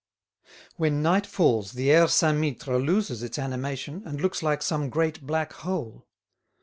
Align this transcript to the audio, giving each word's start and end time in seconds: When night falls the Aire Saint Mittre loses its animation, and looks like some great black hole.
When 0.77 1.03
night 1.03 1.27
falls 1.27 1.73
the 1.73 1.91
Aire 1.91 2.07
Saint 2.07 2.39
Mittre 2.39 2.79
loses 2.83 3.21
its 3.21 3.37
animation, 3.37 4.01
and 4.03 4.19
looks 4.19 4.41
like 4.41 4.63
some 4.63 4.89
great 4.89 5.21
black 5.27 5.53
hole. 5.53 6.07